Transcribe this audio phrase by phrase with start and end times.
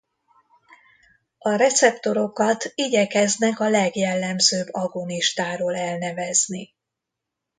[1.37, 6.73] A receptorokat igyekeznek a legjellemzőbb agonistáról elnevezni.